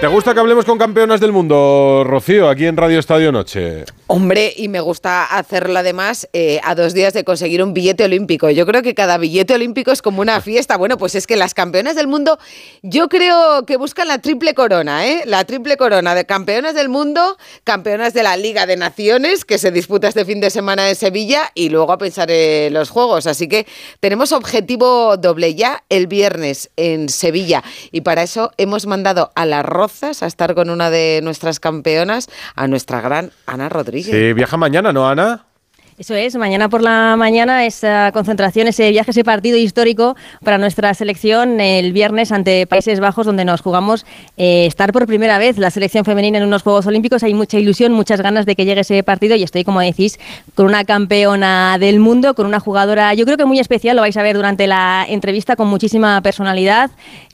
¿Te 0.00 0.06
gusta 0.08 0.34
que 0.34 0.40
hablemos 0.40 0.64
con 0.64 0.78
campeonas 0.78 1.20
del 1.20 1.32
mundo, 1.32 2.02
Rocío, 2.04 2.48
aquí 2.48 2.66
en 2.66 2.76
Radio 2.76 2.98
Estadio 2.98 3.30
Noche? 3.30 3.84
Hombre, 4.14 4.52
y 4.54 4.68
me 4.68 4.80
gusta 4.80 5.24
hacerlo 5.24 5.78
además 5.78 6.28
eh, 6.34 6.60
a 6.64 6.74
dos 6.74 6.92
días 6.92 7.14
de 7.14 7.24
conseguir 7.24 7.62
un 7.62 7.72
billete 7.72 8.04
olímpico. 8.04 8.50
Yo 8.50 8.66
creo 8.66 8.82
que 8.82 8.94
cada 8.94 9.16
billete 9.16 9.54
olímpico 9.54 9.90
es 9.90 10.02
como 10.02 10.20
una 10.20 10.42
fiesta. 10.42 10.76
Bueno, 10.76 10.98
pues 10.98 11.14
es 11.14 11.26
que 11.26 11.34
las 11.34 11.54
campeonas 11.54 11.96
del 11.96 12.08
mundo, 12.08 12.38
yo 12.82 13.08
creo 13.08 13.64
que 13.64 13.78
buscan 13.78 14.08
la 14.08 14.18
triple 14.18 14.52
corona, 14.52 15.06
¿eh? 15.06 15.22
La 15.24 15.46
triple 15.46 15.78
corona 15.78 16.14
de 16.14 16.26
campeonas 16.26 16.74
del 16.74 16.90
mundo, 16.90 17.38
campeonas 17.64 18.12
de 18.12 18.22
la 18.22 18.36
Liga 18.36 18.66
de 18.66 18.76
Naciones, 18.76 19.46
que 19.46 19.56
se 19.56 19.70
disputa 19.70 20.08
este 20.08 20.26
fin 20.26 20.42
de 20.42 20.50
semana 20.50 20.90
en 20.90 20.94
Sevilla, 20.94 21.50
y 21.54 21.70
luego 21.70 21.90
a 21.90 21.96
pensar 21.96 22.30
en 22.30 22.74
los 22.74 22.90
Juegos. 22.90 23.26
Así 23.26 23.48
que 23.48 23.66
tenemos 24.00 24.32
objetivo 24.32 25.16
doble 25.16 25.54
ya 25.54 25.84
el 25.88 26.06
viernes 26.06 26.68
en 26.76 27.08
Sevilla. 27.08 27.64
Y 27.92 28.02
para 28.02 28.24
eso 28.24 28.50
hemos 28.58 28.84
mandado 28.84 29.32
a 29.34 29.46
la 29.46 29.62
a 29.62 30.26
estar 30.26 30.54
con 30.54 30.68
una 30.68 30.90
de 30.90 31.20
nuestras 31.22 31.60
campeonas, 31.60 32.28
a 32.56 32.68
nuestra 32.68 33.00
gran 33.00 33.32
Ana 33.46 33.70
Rodríguez. 33.70 34.01
Sí, 34.02 34.32
viaja 34.32 34.56
mañana, 34.56 34.92
¿no, 34.92 35.08
Ana? 35.08 35.46
Eso 35.98 36.14
es, 36.14 36.34
mañana 36.36 36.70
por 36.70 36.82
la 36.82 37.16
mañana 37.18 37.66
esa 37.66 38.10
concentración, 38.12 38.66
ese 38.66 38.90
viaje, 38.90 39.10
ese 39.10 39.24
partido 39.24 39.58
histórico 39.58 40.16
para 40.42 40.56
nuestra 40.56 40.94
selección 40.94 41.60
el 41.60 41.92
viernes 41.92 42.32
ante 42.32 42.66
Países 42.66 42.98
Bajos, 42.98 43.26
donde 43.26 43.44
nos 43.44 43.60
jugamos 43.60 44.06
eh, 44.38 44.64
estar 44.66 44.92
por 44.92 45.06
primera 45.06 45.36
vez 45.38 45.58
la 45.58 45.70
selección 45.70 46.04
femenina 46.04 46.38
en 46.38 46.44
unos 46.44 46.62
Juegos 46.62 46.86
Olímpicos. 46.86 47.22
Hay 47.22 47.34
mucha 47.34 47.58
ilusión, 47.58 47.92
muchas 47.92 48.22
ganas 48.22 48.46
de 48.46 48.56
que 48.56 48.64
llegue 48.64 48.80
ese 48.80 49.02
partido 49.02 49.36
y 49.36 49.42
estoy, 49.42 49.64
como 49.64 49.80
decís, 49.80 50.18
con 50.54 50.66
una 50.66 50.84
campeona 50.84 51.76
del 51.78 52.00
mundo, 52.00 52.34
con 52.34 52.46
una 52.46 52.58
jugadora, 52.58 53.12
yo 53.12 53.26
creo 53.26 53.36
que 53.36 53.44
muy 53.44 53.60
especial, 53.60 53.94
lo 53.94 54.02
vais 54.02 54.16
a 54.16 54.22
ver 54.22 54.34
durante 54.34 54.66
la 54.66 55.04
entrevista, 55.08 55.56
con 55.56 55.68
muchísima 55.68 56.22
personalidad, 56.22 56.90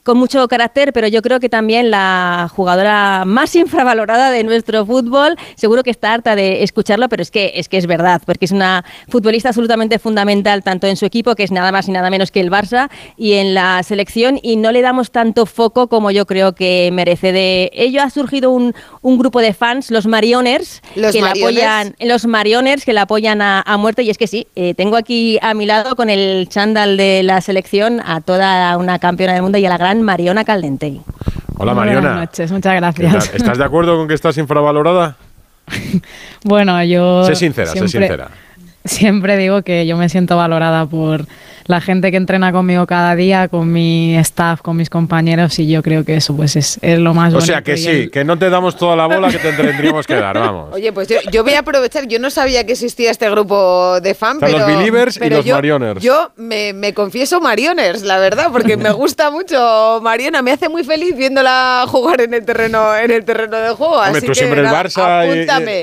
con 0.08 0.16
mucho 0.16 0.48
carácter, 0.48 0.94
pero 0.94 1.06
yo 1.06 1.20
creo 1.20 1.38
que 1.38 1.50
también 1.50 1.90
la 1.90 2.50
jugadora 2.56 3.24
más 3.26 3.54
infravalorada 3.56 4.30
de 4.30 4.42
nuestro 4.42 4.86
fútbol. 4.86 5.36
Seguro 5.54 5.82
que 5.82 5.90
está 5.90 6.14
harta 6.14 6.34
de 6.34 6.62
escucharlo, 6.62 7.10
pero 7.10 7.20
es 7.20 7.30
que 7.30 7.52
es 7.56 7.68
que 7.68 7.76
es 7.76 7.86
verdad, 7.86 8.22
porque 8.24 8.46
es 8.46 8.52
una 8.52 8.86
futbolista 9.08 9.50
absolutamente 9.50 9.98
fundamental 9.98 10.62
tanto 10.62 10.86
en 10.86 10.96
su 10.96 11.04
equipo, 11.04 11.34
que 11.34 11.42
es 11.42 11.50
nada 11.50 11.72
más 11.72 11.88
y 11.88 11.92
nada 11.92 12.08
menos 12.08 12.30
que 12.30 12.40
el 12.40 12.50
Barça, 12.50 12.88
y 13.18 13.34
en 13.34 13.52
la 13.52 13.82
selección, 13.82 14.40
y 14.42 14.56
no 14.56 14.72
le 14.72 14.80
damos 14.80 15.10
tanto 15.10 15.44
foco 15.44 15.88
como 15.88 16.10
yo 16.10 16.24
creo 16.24 16.54
que 16.54 16.88
merece. 16.90 17.32
De 17.32 17.70
ello 17.74 18.00
ha 18.00 18.08
surgido 18.08 18.50
un, 18.50 18.74
un 19.02 19.18
grupo 19.18 19.42
de 19.42 19.52
fans, 19.52 19.90
los 19.90 20.06
Marioners, 20.06 20.80
que 20.94 21.20
la 21.20 21.32
apoyan, 21.32 21.96
los 22.00 22.24
Marioners 22.24 22.86
que 22.86 22.94
la 22.94 23.02
apoyan 23.02 23.42
a, 23.42 23.76
muerte, 23.76 24.04
y 24.04 24.08
es 24.08 24.16
que 24.16 24.26
sí, 24.26 24.46
eh, 24.56 24.72
tengo 24.72 24.96
aquí 24.96 25.38
a 25.42 25.52
mi 25.52 25.66
lado 25.66 25.96
con 25.96 26.08
el 26.08 26.48
chándal 26.48 26.96
de 26.96 27.22
la 27.22 27.42
selección 27.42 28.00
a 28.02 28.22
toda 28.22 28.74
una 28.78 28.98
campeona 28.98 29.34
del 29.34 29.42
mundo 29.42 29.58
y 29.58 29.66
a 29.66 29.68
la 29.68 29.76
gran 29.76 29.97
Mariona 30.02 30.44
Caldentey. 30.44 31.00
Hola 31.56 31.74
Mariona. 31.74 32.00
Buenas 32.00 32.20
noches, 32.20 32.52
muchas 32.52 32.74
gracias. 32.76 33.34
¿Estás 33.34 33.58
de 33.58 33.64
acuerdo 33.64 33.96
con 33.96 34.08
que 34.08 34.14
estás 34.14 34.38
infravalorada? 34.38 35.16
bueno, 36.44 36.82
yo... 36.84 37.24
Sé 37.24 37.34
sincera, 37.34 37.72
sé 37.72 37.88
sincera. 37.88 38.28
Siempre 38.84 39.36
digo 39.36 39.62
que 39.62 39.86
yo 39.86 39.96
me 39.96 40.08
siento 40.08 40.36
valorada 40.36 40.86
por 40.86 41.26
la 41.68 41.82
gente 41.82 42.10
que 42.10 42.16
entrena 42.16 42.50
conmigo 42.50 42.86
cada 42.86 43.14
día, 43.14 43.48
con 43.48 43.70
mi 43.70 44.16
staff, 44.16 44.62
con 44.62 44.78
mis 44.78 44.88
compañeros 44.88 45.58
y 45.58 45.68
yo 45.68 45.82
creo 45.82 46.02
que 46.02 46.16
eso 46.16 46.34
pues 46.34 46.56
es, 46.56 46.78
lo 46.82 47.12
más 47.12 47.34
O 47.34 47.42
sea 47.42 47.60
que 47.60 47.76
sí, 47.76 48.08
que 48.08 48.24
no 48.24 48.38
te 48.38 48.48
damos 48.48 48.74
toda 48.76 48.96
la 48.96 49.06
bola 49.06 49.30
que 49.30 49.38
te 49.38 49.52
tendríamos 49.52 50.06
que 50.06 50.14
dar, 50.14 50.38
vamos. 50.38 50.70
Oye, 50.72 50.92
pues 50.92 51.08
yo, 51.30 51.44
voy 51.44 51.52
a 51.52 51.60
aprovechar, 51.60 52.08
yo 52.08 52.18
no 52.18 52.30
sabía 52.30 52.64
que 52.64 52.72
existía 52.72 53.10
este 53.10 53.28
grupo 53.28 54.00
de 54.00 54.14
fans, 54.14 54.38
pero... 54.40 54.58
Los 54.58 54.66
Believers 54.66 55.20
y 55.22 55.28
los 55.28 55.44
Marioners. 55.44 56.02
Yo 56.02 56.30
me, 56.36 56.94
confieso 56.94 57.38
Marioners, 57.42 58.02
la 58.02 58.18
verdad, 58.18 58.48
porque 58.50 58.78
me 58.78 58.90
gusta 58.90 59.30
mucho 59.30 60.00
Mariona, 60.02 60.40
me 60.40 60.52
hace 60.52 60.70
muy 60.70 60.84
feliz 60.84 61.14
viéndola 61.14 61.84
jugar 61.86 62.22
en 62.22 62.32
el 62.32 62.46
terreno, 62.46 62.96
en 62.96 63.10
el 63.10 63.26
terreno 63.26 63.58
de 63.58 63.70
juego. 63.74 64.00
Hombre, 64.00 64.22
tú 64.22 64.34
siempre 64.34 64.62
el 64.62 64.68
Barça, 64.68 65.26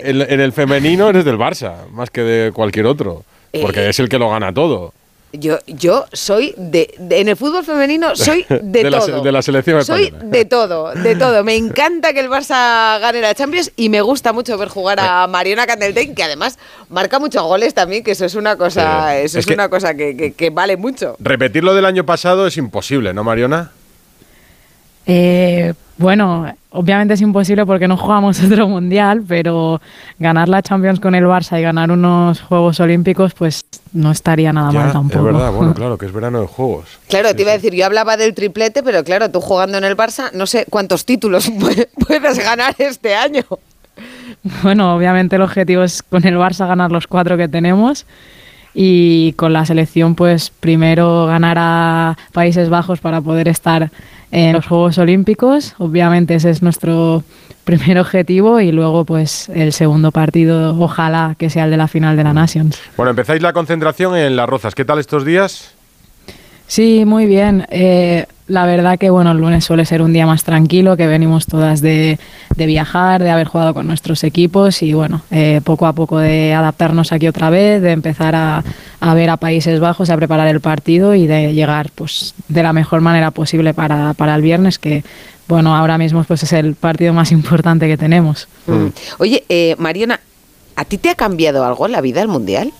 en, 0.03 0.41
el 0.41 0.51
femenino 0.51 1.09
eres 1.09 1.25
del 1.25 1.37
Barça, 1.37 1.87
más 1.91 2.09
que 2.09 2.21
de 2.21 2.51
cualquier 2.51 2.87
otro, 2.87 3.23
porque 3.61 3.81
eh, 3.81 3.89
es 3.89 3.99
el 3.99 4.09
que 4.09 4.17
lo 4.17 4.31
gana 4.31 4.51
todo. 4.51 4.91
Yo, 5.39 5.59
yo 5.67 6.05
soy 6.13 6.53
de, 6.57 6.93
en 7.09 7.27
el 7.27 7.35
fútbol 7.35 7.63
femenino 7.63 8.15
soy 8.15 8.45
de, 8.61 8.89
todo. 8.89 9.07
La, 9.07 9.21
de 9.21 9.31
la 9.31 9.41
selección 9.41 9.83
Soy 9.85 10.13
de 10.23 10.45
todo, 10.45 10.93
de 10.93 11.15
todo. 11.15 11.43
Me 11.43 11.55
encanta 11.55 12.13
que 12.13 12.19
el 12.19 12.29
Barça 12.29 12.99
gane 12.99 13.21
la 13.21 13.33
Champions 13.33 13.71
y 13.75 13.89
me 13.89 14.01
gusta 14.01 14.33
mucho 14.33 14.57
ver 14.57 14.69
jugar 14.69 14.99
a 14.99 15.27
Mariona 15.27 15.65
Candeltein, 15.65 16.15
que 16.15 16.23
además 16.23 16.57
marca 16.89 17.19
muchos 17.19 17.43
goles 17.43 17.73
también, 17.73 18.03
que 18.03 18.11
eso 18.11 18.25
es 18.25 18.35
una 18.35 18.55
cosa, 18.55 19.17
eso 19.17 19.39
es, 19.39 19.47
una 19.47 19.69
cosa 19.69 19.93
que, 19.93 20.33
que, 20.35 20.49
vale 20.49 20.77
mucho. 20.77 21.15
Repetir 21.19 21.63
lo 21.63 21.73
del 21.73 21.85
año 21.85 22.05
pasado 22.05 22.47
es 22.47 22.57
imposible, 22.57 23.13
¿no, 23.13 23.23
Mariona? 23.23 23.71
Eh, 25.05 25.73
bueno, 25.97 26.53
obviamente 26.71 27.13
es 27.13 27.21
imposible 27.21 27.65
porque 27.65 27.87
no 27.87 27.97
jugamos 27.97 28.41
otro 28.43 28.67
mundial, 28.67 29.23
pero 29.27 29.81
ganar 30.19 30.49
la 30.49 30.61
Champions 30.61 30.99
con 30.99 31.15
el 31.15 31.23
Barça 31.25 31.59
y 31.59 31.61
ganar 31.61 31.91
unos 31.91 32.41
Juegos 32.41 32.79
Olímpicos, 32.79 33.33
pues 33.33 33.65
no 33.93 34.11
estaría 34.11 34.51
nada 34.51 34.71
mal 34.71 34.91
tampoco. 34.91 35.27
Es 35.27 35.33
verdad, 35.33 35.51
bueno, 35.51 35.73
claro, 35.75 35.97
que 35.97 36.05
es 36.05 36.11
verano 36.11 36.41
de 36.41 36.47
Juegos. 36.47 36.85
Claro, 37.07 37.33
te 37.33 37.41
iba 37.41 37.51
a 37.51 37.55
decir, 37.55 37.73
yo 37.73 37.85
hablaba 37.85 38.17
del 38.17 38.33
triplete, 38.33 38.83
pero 38.83 39.03
claro, 39.03 39.29
tú 39.31 39.39
jugando 39.41 39.77
en 39.77 39.83
el 39.83 39.95
Barça, 39.95 40.31
no 40.33 40.45
sé 40.45 40.65
cuántos 40.69 41.05
títulos 41.05 41.51
puedes 42.07 42.39
ganar 42.39 42.75
este 42.77 43.15
año. 43.15 43.43
Bueno, 44.61 44.95
obviamente 44.95 45.37
el 45.37 45.41
objetivo 45.41 45.83
es 45.83 46.03
con 46.03 46.25
el 46.27 46.35
Barça 46.35 46.67
ganar 46.67 46.91
los 46.91 47.07
cuatro 47.07 47.37
que 47.37 47.47
tenemos 47.47 48.05
y 48.75 49.31
con 49.33 49.53
la 49.53 49.65
selección 49.65 50.15
pues 50.15 50.51
primero 50.59 51.25
ganar 51.25 51.57
a 51.57 52.17
Países 52.33 52.69
Bajos 52.69 52.99
para 52.99 53.21
poder 53.21 53.47
estar 53.47 53.89
en 54.31 54.53
los 54.53 54.67
Juegos 54.67 54.97
Olímpicos. 54.97 55.73
Obviamente 55.77 56.35
ese 56.35 56.49
es 56.49 56.61
nuestro 56.61 57.23
primer 57.63 57.97
objetivo 57.97 58.59
y 58.59 58.71
luego 58.71 59.05
pues 59.05 59.49
el 59.49 59.71
segundo 59.71 60.11
partido 60.11 60.77
ojalá 60.77 61.35
que 61.39 61.49
sea 61.49 61.65
el 61.65 61.71
de 61.71 61.77
la 61.77 61.87
final 61.87 62.17
de 62.17 62.23
la 62.25 62.33
Nations. 62.33 62.79
Bueno, 62.97 63.11
empezáis 63.11 63.41
la 63.41 63.53
concentración 63.53 64.15
en 64.17 64.35
Las 64.35 64.47
Rozas. 64.47 64.75
¿Qué 64.75 64.83
tal 64.83 64.99
estos 64.99 65.25
días? 65.25 65.73
Sí, 66.67 67.05
muy 67.05 67.25
bien. 67.25 67.65
Eh, 67.69 68.25
la 68.47 68.65
verdad 68.65 68.99
que 68.99 69.09
bueno, 69.09 69.31
el 69.31 69.39
lunes 69.39 69.65
suele 69.65 69.85
ser 69.85 70.01
un 70.01 70.13
día 70.13 70.27
más 70.27 70.43
tranquilo, 70.43 70.95
que 70.97 71.07
venimos 71.07 71.47
todas 71.47 71.81
de, 71.81 72.19
viajar, 72.55 73.23
de 73.23 73.31
haber 73.31 73.47
jugado 73.47 73.73
con 73.73 73.87
nuestros 73.87 74.23
equipos 74.23 74.83
y 74.83 74.93
bueno, 74.93 75.23
eh, 75.31 75.61
poco 75.63 75.87
a 75.87 75.93
poco 75.93 76.19
de 76.19 76.53
adaptarnos 76.53 77.11
aquí 77.11 77.27
otra 77.27 77.49
vez, 77.49 77.81
de 77.81 77.91
empezar 77.91 78.35
a, 78.35 78.63
ver 79.15 79.29
a 79.31 79.37
Países 79.37 79.79
Bajos, 79.79 80.09
a 80.09 80.17
preparar 80.17 80.47
el 80.47 80.61
partido 80.61 81.15
y 81.15 81.25
de 81.25 81.53
llegar 81.53 81.89
pues 81.95 82.35
de 82.47 82.61
la 82.61 82.73
mejor 82.73 83.01
manera 83.01 83.31
posible 83.31 83.73
para, 83.73 84.13
el 84.35 84.41
viernes, 84.41 84.77
que 84.77 85.03
bueno, 85.47 85.75
ahora 85.75 85.97
mismo 85.97 86.23
pues 86.23 86.43
es 86.43 86.53
el 86.53 86.75
partido 86.75 87.13
más 87.13 87.31
importante 87.31 87.87
que 87.87 87.97
tenemos. 87.97 88.47
Mm. 88.67 88.87
Oye, 89.17 89.43
eh, 89.49 89.75
Mariana, 89.79 90.19
¿a 90.75 90.85
ti 90.85 90.99
te 90.99 91.09
ha 91.09 91.15
cambiado 91.15 91.65
algo 91.65 91.87
en 91.87 91.93
la 91.93 92.01
vida 92.01 92.21
el 92.21 92.27
Mundial? 92.27 92.71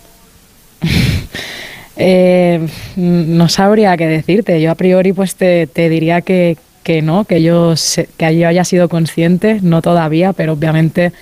Eh, 1.96 2.66
no 2.96 3.48
sabría 3.48 3.96
qué 3.96 4.06
decirte. 4.06 4.60
Yo 4.60 4.70
a 4.70 4.74
priori 4.74 5.12
pues 5.12 5.34
te, 5.36 5.66
diría 5.74 6.20
que, 6.20 6.56
que 6.82 7.02
no, 7.02 7.24
que 7.24 7.42
yo, 7.42 7.74
que 8.16 8.38
yo 8.38 8.48
haya 8.48 8.64
sido 8.64 8.88
consciente, 8.88 9.60
no 9.62 9.82
todavía, 9.82 10.32
pero 10.32 10.52
obviamente 10.54 11.12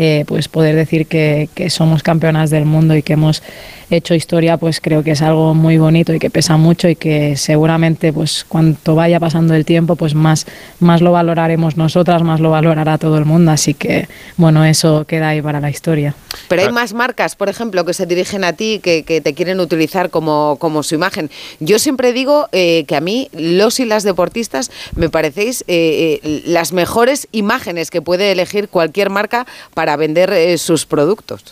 eh, 0.00 0.24
pues 0.28 0.46
poder 0.46 0.76
decir 0.76 1.08
que, 1.08 1.48
que, 1.56 1.70
somos 1.70 2.04
campeonas 2.04 2.50
del 2.50 2.64
mundo 2.64 2.94
y 2.94 3.02
que 3.02 3.14
hemos 3.14 3.42
hecho 3.90 4.14
historia, 4.14 4.56
pues 4.56 4.80
creo 4.80 5.02
que 5.02 5.10
es 5.12 5.22
algo 5.22 5.54
muy 5.54 5.76
bonito 5.78 6.14
y 6.14 6.20
que 6.20 6.30
pesa 6.30 6.56
mucho 6.56 6.88
y 6.88 6.94
que 6.94 7.36
seguramente 7.36 8.12
pues 8.12 8.44
cuanto 8.46 8.94
vaya 8.94 9.18
pasando 9.18 9.54
el 9.54 9.64
tiempo, 9.64 9.96
pues 9.96 10.14
más, 10.14 10.46
más 10.78 11.00
lo 11.00 11.10
valoraremos 11.10 11.76
nosotras, 11.76 12.22
más 12.22 12.38
lo 12.38 12.50
valorará 12.50 12.96
todo 12.98 13.18
el 13.18 13.24
mundo. 13.24 13.50
Así 13.50 13.74
que 13.74 14.08
bueno, 14.36 14.64
eso 14.64 15.04
queda 15.04 15.30
ahí 15.30 15.42
para 15.42 15.58
la 15.58 15.68
historia. 15.68 16.14
Pero 16.48 16.62
hay 16.62 16.72
más 16.72 16.92
marcas, 16.92 17.34
por 17.34 17.48
ejemplo, 17.48 17.84
que 17.84 17.94
se 17.94 18.06
dirigen 18.06 18.44
a 18.44 18.52
ti, 18.52 18.80
que, 18.82 19.02
que 19.02 19.20
te 19.20 19.34
quieren 19.34 19.58
utilizar 19.58 20.10
como, 20.10 20.58
como 20.60 20.82
su 20.82 20.94
imagen. 20.94 21.30
Yo 21.58 21.78
siempre 21.78 22.12
digo 22.12 22.48
eh, 22.52 22.84
que 22.86 22.94
a 22.94 23.00
mí, 23.00 23.30
los 23.32 23.80
y 23.80 23.84
las 23.84 24.02
deportistas, 24.04 24.70
me 24.94 25.08
parecéis 25.08 25.62
eh, 25.62 26.20
eh, 26.22 26.42
las 26.44 26.72
mejores 26.72 27.26
imágenes 27.32 27.90
que 27.90 28.02
puede 28.02 28.32
elegir 28.32 28.68
cualquier 28.68 29.10
marca 29.10 29.46
para 29.74 29.87
vender 29.96 30.58
sus 30.58 30.86
productos. 30.86 31.42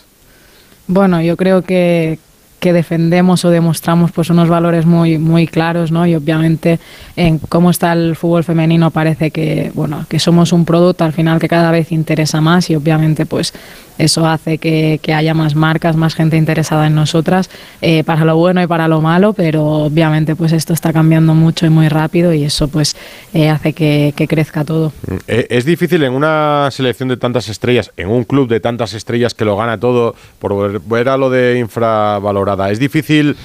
Bueno, 0.87 1.21
yo 1.21 1.35
creo 1.35 1.61
que, 1.63 2.19
que 2.59 2.73
defendemos 2.73 3.45
o 3.45 3.49
demostramos 3.49 4.11
pues 4.11 4.29
unos 4.29 4.49
valores 4.49 4.85
muy 4.85 5.17
muy 5.17 5.47
claros 5.47 5.91
¿no? 5.91 6.07
y 6.07 6.15
obviamente 6.15 6.79
en 7.15 7.39
cómo 7.39 7.69
está 7.69 7.93
el 7.93 8.15
fútbol 8.15 8.43
femenino 8.43 8.89
parece 8.91 9.31
que 9.31 9.71
bueno 9.75 10.05
que 10.09 10.19
somos 10.19 10.51
un 10.53 10.65
producto 10.65 11.03
al 11.03 11.13
final 11.13 11.39
que 11.39 11.47
cada 11.47 11.71
vez 11.71 11.91
interesa 11.91 12.41
más 12.41 12.69
y 12.69 12.75
obviamente 12.75 13.25
pues 13.25 13.53
eso 13.97 14.27
hace 14.27 14.59
que, 14.59 14.99
haya 15.11 15.33
más 15.33 15.55
marcas, 15.55 15.95
más 15.95 16.13
gente 16.13 16.37
interesada 16.37 16.85
en 16.85 16.93
nosotras, 16.93 17.49
eh, 17.81 18.03
para 18.03 18.25
lo 18.25 18.35
bueno 18.35 18.61
y 18.61 18.67
para 18.67 18.87
lo 18.87 19.01
malo, 19.01 19.33
pero 19.33 19.65
obviamente 19.65 20.35
pues 20.35 20.51
esto 20.51 20.73
está 20.73 20.93
cambiando 20.93 21.33
mucho 21.33 21.65
y 21.65 21.69
muy 21.69 21.89
rápido 21.89 22.31
y 22.31 22.43
eso 22.43 22.67
pues 22.67 22.95
eh, 23.33 23.49
hace 23.49 23.73
que, 23.73 24.13
crezca 24.29 24.63
todo. 24.63 24.93
Mm, 25.07 25.15
eh, 25.27 25.47
es 25.49 25.65
difícil 25.65 26.03
en 26.03 26.13
una 26.13 26.69
selección 26.71 27.09
de 27.09 27.17
tantas 27.17 27.49
estrellas, 27.49 27.91
en 27.97 28.09
un 28.09 28.23
club 28.23 28.47
de 28.47 28.59
tantas 28.59 28.93
estrellas 28.93 29.33
que 29.33 29.45
lo 29.45 29.57
gana 29.57 29.79
todo, 29.79 30.13
por 30.37 30.79
ver 30.81 31.09
a 31.09 31.17
lo 31.17 31.29
de 31.29 31.57
infravalorado 31.57 32.46
valorada. 32.47 32.71
Es 32.71 32.79
difícil 32.79 33.35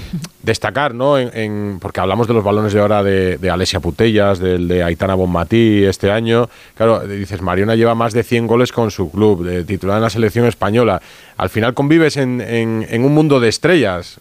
destacar, 0.43 0.95
¿no? 0.95 1.19
En, 1.19 1.79
porque 1.81 2.01
hablamos 2.01 2.27
de 2.27 2.35
los 2.35 2.45
balones 2.45 2.73
de 2.73 2.81
oro 2.81 3.03
de, 3.03 3.39
de 3.39 3.51
Alesia 3.51 3.81
Putellas, 3.81 4.39
del 4.39 4.69
de 4.69 4.83
Aitana 4.83 5.15
Bonmatí 5.15 5.85
este 5.85 6.11
año. 6.11 6.49
Claro, 6.77 7.01
dices, 7.01 7.41
Mariona 7.43 7.75
lleva 7.75 7.95
más 7.95 8.13
de 8.13 8.23
100 8.23 8.47
goles 8.47 8.73
con 8.73 8.91
su 8.91 9.11
club, 9.11 9.45
de, 9.45 9.65
titular 9.65 9.97
en 9.97 10.03
la 10.03 10.11
selección 10.11 10.47
española. 10.47 11.01
Al 11.37 11.51
final 11.51 11.75
convives 11.75 12.17
en, 12.17 12.41
en, 12.41 13.05
un 13.05 13.15
mundo 13.15 13.41
de 13.41 13.49
estrellas. 13.49 14.19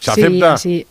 ¿Se 0.00 0.10
acepta? 0.10 0.56
Sí, 0.58 0.86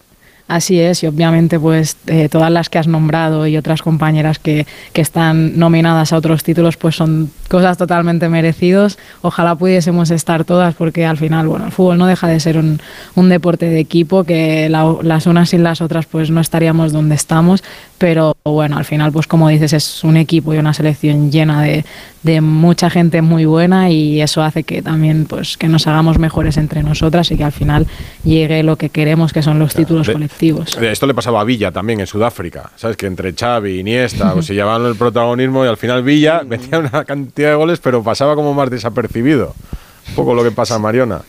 Así 0.54 0.80
es, 0.80 1.02
y 1.02 1.08
obviamente 1.08 1.60
pues 1.60 1.98
eh, 2.06 2.30
todas 2.30 2.52
las 2.52 2.70
que 2.70 2.78
has 2.78 2.88
nombrado 2.88 3.48
y 3.48 3.58
otras 3.58 3.82
compañeras 3.82 4.38
que, 4.38 4.68
que, 4.94 5.02
están 5.02 5.58
nominadas 5.58 6.14
a 6.14 6.18
otros 6.18 6.44
títulos 6.44 6.78
pues 6.78 6.96
son 6.96 7.32
cosas 7.50 7.76
totalmente 7.76 8.30
merecidos. 8.30 9.00
Ojalá 9.24 9.56
pudiésemos 9.56 10.12
estar 10.12 10.46
todas 10.46 10.76
porque 10.76 11.08
al 11.08 11.18
final, 11.18 11.48
bueno, 11.48 11.66
el 11.66 11.72
fútbol 11.72 11.98
no 11.98 12.06
deja 12.06 12.28
de 12.28 12.40
ser 12.40 12.60
un, 12.60 12.80
un 13.16 13.30
deporte 13.30 13.66
de 13.66 13.80
equipo 13.80 14.26
que 14.26 14.70
las 14.70 15.26
unas 15.26 15.50
sin 15.50 15.64
las 15.64 15.82
otras 15.82 16.06
pues 16.06 16.30
no 16.30 16.40
estaríamos 16.40 16.94
donde 16.94 17.16
estamos, 17.16 17.64
pero 17.98 18.33
bueno, 18.52 18.78
al 18.78 18.84
final 18.84 19.14
pues 19.14 19.26
como 19.26 19.48
dices 19.48 19.72
es 19.72 20.04
un 20.04 20.18
equipo 20.18 20.54
y 20.54 20.58
una 20.58 20.74
selección 20.74 21.32
llena 21.32 21.62
de, 21.62 21.86
de 22.24 22.42
mucha 22.42 22.90
gente 22.90 23.22
muy 23.22 23.46
buena 23.46 23.90
y 23.90 24.22
eso 24.22 24.44
hace 24.44 24.66
que 24.66 24.82
también 24.82 25.26
pues 25.26 25.56
que 25.56 25.70
nos 25.70 25.88
hagamos 25.88 26.20
mejores 26.20 26.58
entre 26.58 26.84
nosotras 26.84 27.32
y 27.32 27.38
que 27.38 27.46
al 27.46 27.54
final 27.54 27.88
llegue 28.26 28.62
lo 28.64 28.76
que 28.76 28.90
queremos 28.90 29.32
que 29.32 29.42
son 29.42 29.60
los 29.60 29.74
títulos 29.74 30.10
colectivos. 30.10 30.78
Esto 30.78 31.08
le 31.08 31.14
pasaba 31.14 31.40
a 31.40 31.46
Villa 31.46 31.72
también 31.72 32.02
en 32.02 32.08
Sudáfrica, 32.08 32.70
¿sabes? 32.76 32.98
Que 32.98 33.06
entre 33.06 33.34
Xavi 33.34 33.78
y 33.78 33.80
Iniesta 33.80 34.34
pues, 34.34 34.48
se 34.48 34.54
llevaban 34.54 34.86
el 34.88 34.96
protagonismo 34.96 35.64
y 35.64 35.70
al 35.70 35.78
final 35.78 36.04
Villa 36.04 36.42
metía 36.48 36.80
una 36.80 37.06
cantidad 37.06 37.52
de 37.52 37.56
goles 37.56 37.80
pero 37.80 38.04
pasaba 38.04 38.36
como 38.36 38.54
más 38.54 38.70
desapercibido. 38.70 39.56
Un 40.10 40.16
poco 40.16 40.34
lo 40.34 40.44
que 40.44 40.52
pasa 40.52 40.76
a 40.76 40.80
Mariona. 40.80 41.22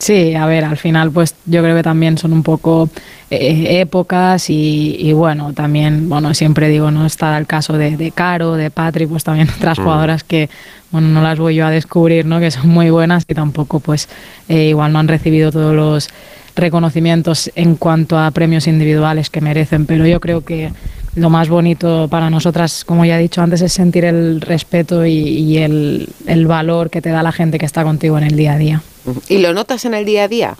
Sí, 0.00 0.34
a 0.34 0.46
ver, 0.46 0.64
al 0.64 0.78
final 0.78 1.10
pues 1.10 1.34
yo 1.44 1.62
creo 1.62 1.76
que 1.76 1.82
también 1.82 2.16
son 2.16 2.32
un 2.32 2.42
poco 2.42 2.88
eh, 3.30 3.80
épocas 3.82 4.48
y, 4.48 5.12
bueno, 5.12 5.52
también, 5.52 6.08
bueno, 6.08 6.32
siempre 6.32 6.70
digo, 6.70 6.90
no 6.90 7.04
está 7.04 7.36
el 7.36 7.46
caso 7.46 7.74
de, 7.74 8.10
Caro, 8.14 8.54
de 8.54 8.70
Patri, 8.70 9.06
pues 9.06 9.24
también 9.24 9.50
otras 9.56 9.78
mm. 9.78 9.82
jugadoras 9.82 10.24
que, 10.24 10.48
bueno, 10.90 11.08
no 11.08 11.22
las 11.22 11.38
voy 11.38 11.56
yo 11.56 11.66
a 11.66 11.70
descubrir, 11.70 12.24
¿no? 12.24 12.40
Que 12.40 12.50
son 12.50 12.68
muy 12.68 12.88
buenas 12.88 13.24
y 13.28 13.34
tampoco 13.34 13.78
pues 13.80 14.08
eh, 14.48 14.70
igual 14.70 14.94
no 14.94 15.00
han 15.00 15.06
recibido 15.06 15.52
todos 15.52 15.74
los 15.74 16.08
reconocimientos 16.56 17.50
en 17.54 17.76
cuanto 17.76 18.18
a 18.18 18.30
premios 18.30 18.66
individuales 18.66 19.28
que 19.28 19.42
merecen, 19.42 19.84
pero 19.84 20.06
yo 20.06 20.18
creo 20.18 20.40
que 20.40 20.72
lo 21.14 21.28
más 21.28 21.50
bonito 21.50 22.08
para 22.08 22.30
nosotras, 22.30 22.86
como 22.86 23.04
ya 23.04 23.18
he 23.18 23.22
dicho 23.22 23.42
antes, 23.42 23.60
es 23.60 23.74
sentir 23.74 24.06
el 24.06 24.40
respeto 24.40 25.04
y, 25.04 25.58
el, 25.58 26.08
el 26.26 26.46
valor 26.46 26.88
que 26.88 27.02
te 27.02 27.10
da 27.10 27.22
la 27.22 27.32
gente 27.32 27.58
que 27.58 27.66
está 27.66 27.84
contigo 27.84 28.16
en 28.16 28.24
el 28.24 28.36
día 28.36 28.54
a 28.54 28.58
día. 28.58 28.82
¿Y 29.28 29.38
lo 29.38 29.52
notas 29.52 29.84
en 29.84 29.94
el 29.94 30.04
día 30.04 30.24
a 30.24 30.28
día? 30.28 30.56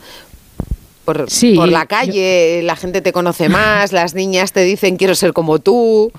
Por, 1.05 1.27
por 1.55 1.67
la 1.67 1.85
calle, 1.87 2.61
la 2.63 2.75
gente 2.75 3.01
te 3.01 3.11
conoce 3.11 3.49
más, 3.49 3.91
las 3.93 4.13
niñas 4.13 4.51
te 4.53 4.63
dicen 4.63 4.97
quiero 4.97 5.15
ser 5.15 5.33
como 5.33 5.59
tú. 5.59 6.11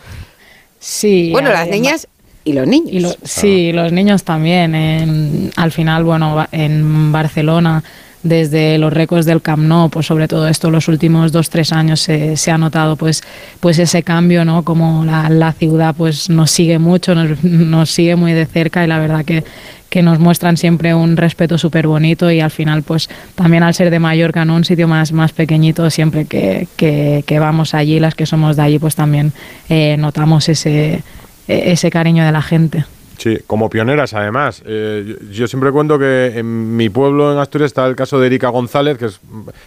Sí. 0.81 1.31
Bueno, 1.31 1.51
las 1.51 1.69
niñas 1.69 2.09
y 2.45 2.53
los 2.55 2.67
niños. 2.67 3.17
sí, 3.23 3.73
los 3.73 3.93
niños 3.93 4.25
también. 4.25 5.51
al 5.57 5.73
final, 5.73 6.05
bueno, 6.05 6.47
en 6.51 7.13
Barcelona 7.13 7.83
desde 8.23 8.79
los 8.79 8.93
récords 8.93 9.27
del 9.27 9.43
Camp 9.43 9.63
Nou, 9.63 9.89
pues 9.89 10.07
sobre 10.07 10.29
todo 10.29 10.47
esto 10.47 10.71
los 10.71 10.89
últimos 10.89 11.33
dos, 11.33 11.51
tres 11.51 11.73
años 11.73 12.01
se, 12.01 12.37
se 12.37 12.51
ha 12.51 12.59
notado 12.59 12.97
pues, 12.97 13.23
pues 13.61 13.79
ese 13.79 14.03
cambio, 14.03 14.45
¿no? 14.45 14.63
Como 14.65 15.05
la, 15.05 15.29
la 15.29 15.53
ciudad 15.53 15.95
pues 15.97 16.31
nos 16.31 16.51
sigue 16.51 16.79
mucho, 16.79 17.15
nos, 17.15 17.43
nos, 17.43 17.91
sigue 17.91 18.17
muy 18.17 18.33
de 18.33 18.47
cerca 18.47 18.85
y 18.85 18.87
la 18.87 18.99
verdad 18.99 19.25
que, 19.25 19.45
que 19.93 20.03
nos 20.03 20.19
muestran 20.19 20.57
siempre 20.57 20.95
un 20.95 21.19
respeto 21.19 21.59
súper 21.59 21.87
bonito 21.87 22.31
y 22.31 22.41
al 22.41 22.51
final 22.51 22.83
pues 22.83 23.11
también 23.35 23.63
al 23.63 23.75
ser 23.75 23.91
de 23.91 23.99
Mallorca, 23.99 24.47
¿no? 24.47 24.57
Un 24.57 24.65
sitio 24.65 24.89
más, 24.89 25.13
más 25.13 25.33
pequeñito, 25.33 25.91
siempre 25.91 26.25
que, 26.25 26.67
que, 26.77 27.23
que 27.27 27.39
vamos 27.39 27.75
allí, 27.75 28.01
las 28.01 28.15
que 28.15 28.25
somos 28.25 28.57
de 28.57 28.63
allí, 28.63 28.79
pues 28.79 28.97
también 28.97 29.35
eh, 29.69 29.97
notamos 29.99 30.49
ese, 30.49 31.03
ese 31.47 31.91
cariño 31.91 32.25
de 32.25 32.33
la 32.33 32.41
gente. 32.41 32.87
Sí, 33.19 33.39
como 33.47 33.71
pioneras 33.71 34.15
además. 34.15 34.63
Eh, 34.67 35.17
yo 35.31 35.47
siempre 35.47 35.71
cuento 35.71 35.97
que 35.97 36.39
en 36.39 36.77
mi 36.77 36.89
pueblo, 36.89 37.33
en 37.33 37.39
Asturias, 37.39 37.69
está 37.69 37.87
el 37.87 37.95
caso 37.95 38.19
de 38.19 38.27
Erika 38.27 38.49
González, 38.49 38.99
que 38.99 39.05
es 39.05 39.21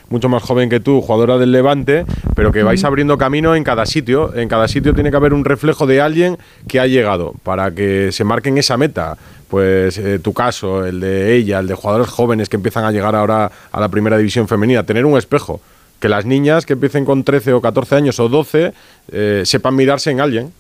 mucho 0.10 0.28
más 0.28 0.44
joven 0.44 0.70
que 0.70 0.82
tú, 0.82 1.02
jugadora 1.02 1.38
del 1.38 1.54
Levante, 1.54 2.06
pero 2.36 2.52
que 2.52 2.64
vais 2.64 2.84
abriendo 2.84 3.18
camino 3.18 3.56
en 3.56 3.64
cada 3.64 3.86
sitio. 3.86 4.36
En 4.36 4.50
cada 4.50 4.68
sitio 4.68 4.94
tiene 4.94 5.10
que 5.10 5.16
haber 5.16 5.34
un 5.34 5.46
reflejo 5.46 5.88
de 5.88 6.02
alguien 6.02 6.38
que 6.68 6.82
ha 6.82 6.88
llegado 6.88 7.34
para 7.44 7.72
que 7.72 8.12
se 8.12 8.26
marquen 8.26 8.58
esa 8.58 8.76
meta. 8.76 9.16
Pues 9.48 9.98
eh, 9.98 10.20
tu 10.20 10.34
caso, 10.34 10.86
el 10.86 11.00
de 11.00 11.36
ella, 11.36 11.60
el 11.60 11.68
de 11.68 11.76
jugadores 11.76 12.08
jóvenes 12.08 12.50
que 12.50 12.56
empiezan 12.56 12.86
a 12.86 12.92
llegar 12.92 13.16
ahora 13.16 13.52
a 13.72 13.80
la 13.80 13.90
primera 13.90 14.18
división 14.18 14.48
femenina, 14.48 14.84
tener 14.84 15.06
un 15.06 15.18
espejo. 15.18 15.62
Que 16.00 16.10
las 16.10 16.26
niñas 16.26 16.66
que 16.66 16.74
empiecen 16.74 17.06
con 17.06 17.24
13 17.24 17.54
o 17.54 17.62
14 17.62 17.96
años 17.96 18.20
o 18.20 18.28
12 18.28 18.74
eh, 19.12 19.42
sepan 19.46 19.76
mirarse 19.76 20.12
en 20.12 20.20
alguien. 20.20 20.52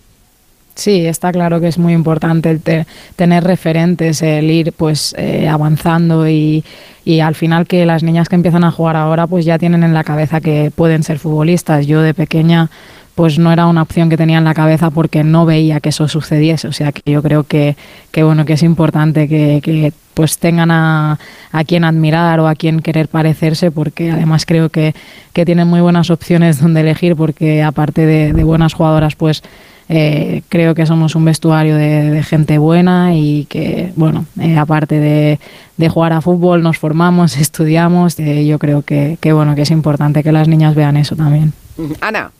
Sí, 0.75 1.05
está 1.05 1.31
claro 1.31 1.61
que 1.61 1.67
es 1.67 1.77
muy 1.77 1.93
importante 1.93 2.51
el 2.51 2.61
tener 3.15 3.43
referentes, 3.45 4.21
el 4.21 4.51
ir 4.51 4.73
pues 4.73 5.15
eh, 5.17 5.47
avanzando 5.47 6.27
y, 6.27 6.65
y, 7.05 7.21
al 7.21 7.33
final 7.33 7.65
que 7.65 7.85
las 7.85 8.03
niñas 8.03 8.27
que 8.27 8.35
empiezan 8.35 8.65
a 8.65 8.71
jugar 8.71 8.97
ahora 8.97 9.25
pues 9.25 9.45
ya 9.45 9.57
tienen 9.57 9.83
en 9.83 9.93
la 9.93 10.03
cabeza 10.03 10.41
que 10.41 10.73
pueden 10.75 11.03
ser 11.03 11.17
futbolistas. 11.17 11.87
Yo 11.87 12.01
de 12.01 12.13
pequeña 12.13 12.69
pues 13.15 13.39
no 13.39 13.51
era 13.51 13.65
una 13.67 13.81
opción 13.81 14.09
que 14.09 14.17
tenía 14.17 14.37
en 14.37 14.43
la 14.43 14.53
cabeza 14.53 14.91
porque 14.91 15.23
no 15.23 15.45
veía 15.45 15.79
que 15.79 15.89
eso 15.89 16.07
sucediese. 16.07 16.67
O 16.67 16.73
sea 16.73 16.91
que 16.91 17.01
yo 17.09 17.23
creo 17.23 17.43
que, 17.43 17.75
que 18.11 18.23
bueno, 18.23 18.45
que 18.45 18.53
es 18.53 18.63
importante 18.63 19.27
que, 19.27 19.61
que 19.63 19.93
pues 20.13 20.37
tengan 20.37 20.71
a, 20.71 21.17
a, 21.51 21.63
quien 21.63 21.83
admirar 21.83 22.39
o 22.39 22.47
a 22.47 22.55
quien 22.55 22.81
querer 22.81 23.07
parecerse 23.07 23.71
porque 23.71 24.11
además 24.11 24.45
creo 24.45 24.69
que, 24.69 24.93
que 25.33 25.45
tienen 25.45 25.67
muy 25.67 25.81
buenas 25.81 26.09
opciones 26.09 26.61
donde 26.61 26.81
elegir 26.81 27.15
porque 27.15 27.63
aparte 27.63 28.05
de, 28.05 28.33
de 28.33 28.43
buenas 28.43 28.73
jugadoras 28.73 29.15
pues 29.15 29.43
eh, 29.87 30.41
creo 30.49 30.73
que 30.73 30.85
somos 30.85 31.15
un 31.15 31.25
vestuario 31.25 31.75
de, 31.75 32.23
gente 32.23 32.57
buena 32.57 33.15
y 33.15 33.45
que, 33.45 33.93
bueno, 33.95 34.25
eh, 34.39 34.57
aparte 34.57 34.99
de, 34.99 35.89
jugar 35.89 36.13
a 36.13 36.21
fútbol, 36.21 36.63
nos 36.63 36.77
formamos, 36.77 37.37
estudiamos. 37.37 38.19
Eh, 38.19 38.45
yo 38.45 38.57
creo 38.59 38.81
que, 38.81 39.17
bueno, 39.33 39.55
que 39.55 39.61
es 39.61 39.71
importante 39.71 40.23
que 40.23 40.31
las 40.31 40.47
niñas 40.47 40.75
vean 40.75 40.97
eso 40.97 41.15
también. 41.15 41.53
Ana. 42.01 42.31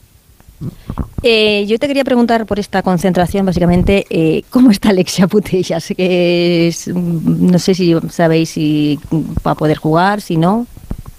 Yo 1.24 1.80
te 1.80 1.88
quería 1.88 2.04
preguntar 2.04 2.46
por 2.46 2.60
esta 2.60 2.82
concentración, 2.82 3.46
básicamente, 3.46 4.44
¿cómo 4.50 4.72
está 4.72 4.90
Alexia 4.90 5.28
Putellas? 5.28 5.94
Que 5.96 6.74
no 6.94 7.60
sé 7.60 7.74
si 7.74 7.96
sabéis 8.10 8.50
si 8.52 9.00
va 9.46 9.52
a 9.52 9.56
poder 9.56 9.78
jugar, 9.78 10.22
si 10.22 10.38
no. 10.38 10.68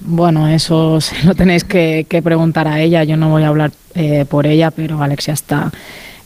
Bueno, 0.01 0.47
eso 0.49 0.99
lo 1.25 1.35
tenéis 1.35 1.65
que, 1.65 2.07
preguntar 2.23 2.69
a 2.69 2.81
ella. 2.81 3.05
Yo 3.05 3.17
no 3.17 3.31
voy 3.31 3.43
a 3.43 3.49
hablar 3.49 3.73
por 4.29 4.47
ella, 4.47 4.71
pero 4.71 5.03
Alexia 5.03 5.35
está 5.35 5.73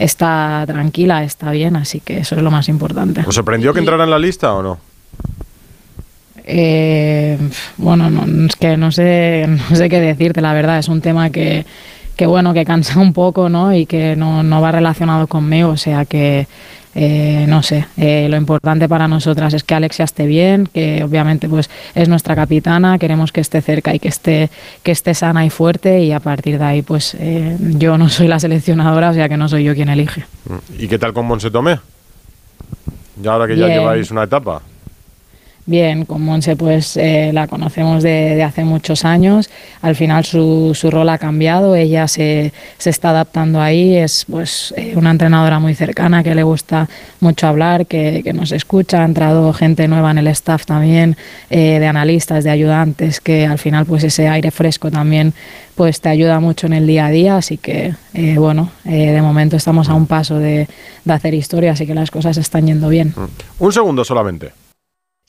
está 0.01 0.65
tranquila, 0.67 1.23
está 1.23 1.51
bien, 1.51 1.77
así 1.77 2.01
que 2.01 2.19
eso 2.19 2.35
es 2.35 2.43
lo 2.43 2.51
más 2.51 2.69
importante. 2.69 3.23
¿Os 3.27 3.35
sorprendió 3.35 3.73
que 3.73 3.81
entrara 3.81 4.05
en 4.05 4.11
la 4.11 4.19
lista 4.19 4.55
o 4.55 4.63
no? 4.63 4.79
Eh, 6.45 7.39
bueno, 7.77 8.11
no, 8.11 8.47
es 8.47 8.57
que 8.57 8.77
no 8.77 8.91
sé, 8.91 9.47
no 9.71 9.77
sé 9.77 9.89
qué 9.89 10.01
decirte, 10.01 10.41
la 10.41 10.55
verdad, 10.55 10.79
es 10.79 10.89
un 10.89 11.01
tema 11.01 11.31
que, 11.31 11.67
que 12.21 12.27
bueno, 12.27 12.53
que 12.53 12.67
cansa 12.67 13.01
un 13.01 13.15
poco, 13.15 13.49
¿no? 13.49 13.75
Y 13.75 13.87
que 13.87 14.15
no, 14.15 14.43
no 14.43 14.61
va 14.61 14.71
relacionado 14.73 15.27
conmigo, 15.27 15.71
o 15.71 15.79
sea 15.79 16.05
que 16.05 16.47
eh, 16.95 17.47
no 17.49 17.63
sé, 17.63 17.87
eh, 17.97 18.27
lo 18.29 18.37
importante 18.37 18.91
para 18.91 19.09
nosotras 19.09 19.55
es 19.55 19.65
que 19.65 19.75
Alexia 19.75 20.05
esté 20.05 20.27
bien, 20.27 20.69
que 20.71 21.03
obviamente 21.03 21.49
pues 21.49 21.71
es 21.95 22.11
nuestra 22.11 22.37
capitana, 22.37 22.99
queremos 22.99 23.33
que 23.33 23.41
esté 23.41 23.63
cerca 23.63 23.95
y 23.95 23.99
que 24.01 24.09
esté, 24.09 24.51
que 24.83 24.93
esté 24.93 25.15
sana 25.15 25.47
y 25.47 25.49
fuerte 25.49 26.01
y 26.01 26.13
a 26.13 26.21
partir 26.21 26.59
de 26.59 26.65
ahí 26.67 26.83
pues 26.83 27.17
eh, 27.19 27.57
yo 27.59 27.97
no 27.97 28.11
soy 28.11 28.29
la 28.29 28.39
seleccionadora, 28.39 29.09
o 29.09 29.15
sea 29.15 29.27
que 29.27 29.39
no 29.39 29.49
soy 29.49 29.65
yo 29.65 29.75
quien 29.75 29.89
elige. 29.89 30.27
¿Y 30.79 30.89
qué 30.89 30.99
tal 30.99 31.15
con 31.15 31.25
Monse 31.25 31.51
Tomé? 31.51 31.81
Ya 33.17 33.33
ahora 33.33 33.47
que 33.47 33.57
ya 33.57 33.67
lleváis 33.67 34.11
una 34.11 34.25
etapa. 34.25 34.61
Bien, 35.67 36.07
con 36.07 36.23
Monse 36.23 36.57
pues 36.57 36.97
eh, 36.97 37.31
la 37.33 37.47
conocemos 37.47 38.03
de, 38.03 38.43
hace 38.43 38.65
muchos 38.65 39.05
años. 39.05 39.51
Al 39.83 39.95
final 39.95 40.25
su, 40.25 40.73
su 40.75 40.91
rol 40.91 41.09
ha 41.11 41.19
cambiado, 41.19 41.77
ella 41.77 42.09
se, 42.09 42.53
se, 42.79 42.91
está 42.91 43.11
adaptando 43.11 43.61
ahí, 43.61 43.95
es 43.95 44.25
pues 44.29 44.75
eh, 44.77 44.95
una 44.97 45.11
entrenadora 45.11 45.59
muy 45.59 45.75
cercana 45.75 46.25
que 46.25 46.35
le 46.35 46.43
gusta 46.43 46.89
mucho 47.21 47.47
hablar, 47.47 47.87
que, 47.87 48.23
que, 48.25 48.33
nos 48.33 48.53
escucha, 48.53 49.03
ha 49.03 49.05
entrado 49.05 49.53
gente 49.53 49.87
nueva 49.87 50.11
en 50.11 50.19
el 50.19 50.29
staff 50.29 50.65
también, 50.65 51.17
eh, 51.51 51.79
de 51.79 51.87
analistas, 51.87 52.43
de 52.43 52.51
ayudantes, 52.51 53.21
que 53.21 53.47
al 53.47 53.59
final 53.59 53.85
pues 53.85 54.03
ese 54.03 54.29
aire 54.29 54.51
fresco 54.51 54.91
también 54.91 55.35
pues 55.75 56.01
te 56.01 56.09
ayuda 56.09 56.41
mucho 56.41 56.67
en 56.67 56.73
el 56.73 56.87
día 56.87 57.07
a 57.07 57.11
día, 57.11 57.37
así 57.37 57.57
que 57.57 57.95
bueno, 58.37 58.71
de 58.85 59.23
momento 59.23 59.57
estamos 59.57 59.89
a 59.89 59.95
un 59.95 60.07
paso 60.07 60.39
de, 60.39 60.69
de 61.05 61.13
hacer 61.13 61.33
historia, 61.33 61.73
así 61.73 61.87
que 61.87 61.95
las 61.95 62.11
cosas 62.11 62.37
están 62.37 62.67
yendo 62.67 62.89
bien. 62.91 63.15
Un 63.59 63.73
segundo 63.73 64.05
solamente. 64.05 64.60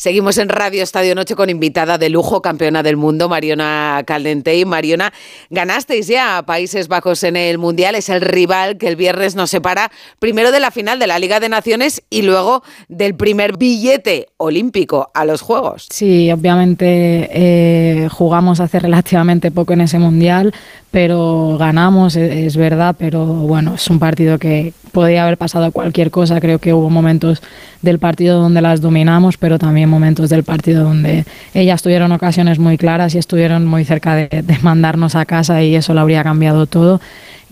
Seguimos 0.02 0.40
en 0.40 0.50
Radio 0.50 0.82
Estadio 0.82 1.14
Noche 1.14 1.36
con 1.36 1.52
invitada 1.52 2.00
de 2.00 2.10
lujo, 2.10 2.42
campeona 2.42 2.82
del 2.82 2.98
mundo, 2.98 3.30
Mariona 3.30 4.02
Caldentey. 4.08 4.66
Mariona, 4.66 5.14
ganasteis 5.52 6.08
ya 6.08 6.40
a 6.40 6.44
Países 6.48 6.88
Bajos 6.88 7.22
en 7.24 7.36
el 7.36 7.60
Mundial, 7.60 7.94
es 7.94 8.10
el 8.10 8.22
rival 8.22 8.80
que 8.80 8.88
el 8.88 8.96
viernes 8.96 9.36
nos 9.36 9.52
separa 9.52 9.92
primero 10.18 10.52
de 10.52 10.60
la 10.60 10.72
final 10.72 10.98
de 10.98 11.06
la 11.06 11.20
Liga 11.20 11.40
de 11.40 11.50
Naciones 11.50 12.02
y 12.10 12.24
luego 12.24 12.64
del 12.88 13.14
primer 13.14 13.58
billete 13.58 14.30
olímpico 14.38 15.12
a 15.14 15.24
los 15.24 15.42
Juegos. 15.42 15.86
Sí, 15.92 16.32
obviamente 16.32 17.30
eh, 17.32 18.10
jugamos 18.10 18.60
hace 18.60 18.80
relativamente 18.80 19.52
poco 19.52 19.74
en 19.74 19.82
ese 19.82 20.00
Mundial, 20.00 20.52
pero 20.92 21.58
ganamos, 21.58 22.16
e-, 22.16 22.46
es, 22.46 22.58
verdad, 22.58 22.96
pero 22.98 23.26
bueno, 23.26 23.76
es 23.76 23.90
un 23.90 23.98
partido 23.98 24.38
que 24.38 24.74
podía 24.92 25.24
haber 25.24 25.38
pasado 25.38 25.72
cualquier 25.72 26.12
cosa. 26.12 26.40
Creo 26.42 26.60
que 26.60 26.74
hubo 26.74 26.90
momentos 26.90 27.42
del 27.82 27.98
partido 27.98 28.40
donde 28.40 28.62
las 28.62 28.82
dominamos, 28.82 29.38
pero 29.38 29.58
también 29.58 29.90
momentos 29.90 30.30
del 30.30 30.44
partido 30.44 30.84
donde 30.84 31.26
ellas 31.54 31.82
tuvieron 31.82 32.12
ocasiones 32.12 32.60
muy 32.60 32.78
claras 32.78 33.16
y 33.16 33.18
estuvieron 33.18 33.66
muy 33.66 33.86
cerca 33.86 34.16
de, 34.16 34.28
de 34.28 34.60
mandarnos 34.60 35.16
a 35.16 35.26
casa 35.26 35.64
y 35.64 35.76
eso 35.76 35.94
lo 35.94 36.02
habría 36.02 36.24
cambiado 36.24 36.66
todo 36.66 37.00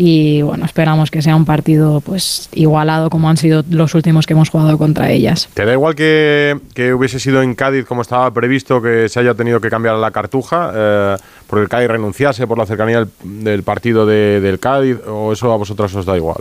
y 0.01 0.41
bueno, 0.43 0.63
esperamos 0.63 1.11
que 1.11 1.21
sea 1.21 1.35
un 1.35 1.43
partido 1.43 1.99
pues 1.99 2.47
igualado 2.53 3.09
como 3.09 3.29
han 3.29 3.35
sido 3.35 3.65
los 3.69 3.93
últimos 3.95 4.25
que 4.25 4.31
hemos 4.31 4.49
jugado 4.49 4.77
contra 4.77 5.11
ellas. 5.11 5.49
¿Te 5.53 5.65
da 5.65 5.73
igual 5.73 5.93
que, 5.93 6.57
que 6.73 6.93
hubiese 6.93 7.19
sido 7.19 7.41
en 7.41 7.53
Cádiz 7.53 7.85
como 7.85 8.01
estaba 8.01 8.31
previsto 8.31 8.81
que 8.81 9.09
se 9.09 9.19
haya 9.19 9.33
tenido 9.33 9.59
que 9.59 9.69
cambiar 9.69 9.97
la 9.97 10.11
cartuja 10.11 10.71
eh, 10.73 11.17
porque 11.47 11.63
el 11.63 11.69
Cádiz 11.69 11.89
renunciase 11.89 12.47
por 12.47 12.57
la 12.57 12.65
cercanía 12.65 12.99
del, 12.99 13.09
del 13.43 13.63
partido 13.63 14.05
de, 14.05 14.39
del 14.39 14.57
Cádiz 14.57 15.05
o 15.05 15.33
eso 15.33 15.51
a 15.51 15.57
vosotras 15.57 15.93
os 15.93 16.05
da 16.05 16.15
igual? 16.15 16.37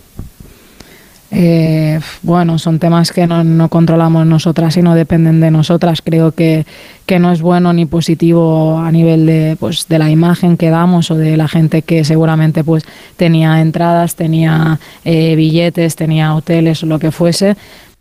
Eh, 1.30 2.00
bueno, 2.22 2.58
son 2.58 2.78
temas 2.78 3.12
que 3.12 3.26
no, 3.26 3.44
no, 3.44 3.68
controlamos 3.68 4.26
nosotras 4.26 4.76
y 4.78 4.82
no 4.82 4.94
dependen 4.94 5.40
de 5.40 5.50
nosotras. 5.50 6.00
Creo 6.02 6.32
que, 6.32 6.64
que, 7.04 7.18
no 7.18 7.32
es 7.32 7.42
bueno 7.42 7.72
ni 7.72 7.84
positivo 7.84 8.78
a 8.78 8.90
nivel 8.90 9.26
de, 9.26 9.56
pues, 9.60 9.88
de 9.88 9.98
la 9.98 10.10
imagen 10.10 10.56
que 10.56 10.70
damos 10.70 11.10
o 11.10 11.16
de 11.16 11.36
la 11.36 11.48
gente 11.48 11.82
que 11.82 12.04
seguramente 12.04 12.64
pues, 12.64 12.84
tenía 13.16 13.60
entradas, 13.60 14.14
tenía 14.14 14.80
eh, 15.04 15.36
billetes, 15.36 15.96
tenía 15.96 16.34
hoteles 16.34 16.82
o 16.82 16.86
lo 16.86 16.98
que 16.98 17.12
fuese. 17.12 17.56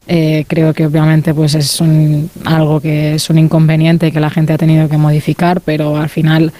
Eh, 0.10 0.46
creo 0.48 0.74
que 0.74 0.86
obviamente 0.86 1.34
pues 1.34 1.54
es 1.54 1.82
un, 1.82 2.30
algo 2.46 2.80
que 2.80 3.16
es 3.16 3.30
un 3.30 3.38
inconveniente 3.38 4.14
que 4.14 4.22
la 4.22 4.30
gente 4.30 4.54
ha 4.54 4.58
tenido 4.58 4.88
que 4.88 4.98
modificar, 4.98 5.60
pero 5.60 5.98
al 5.98 6.08
final 6.08 6.54